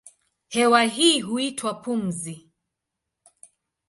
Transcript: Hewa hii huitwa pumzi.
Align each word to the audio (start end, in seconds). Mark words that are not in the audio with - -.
Hewa 0.47 0.81
hii 0.83 1.19
huitwa 1.21 1.73
pumzi. 1.73 2.49